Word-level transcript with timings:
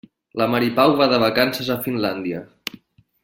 La 0.41 0.45
Mari 0.53 0.69
Pau 0.79 0.93
va 1.01 1.07
de 1.11 1.19
vacances 1.25 1.69
a 1.75 1.79
Finlàndia. 1.87 2.41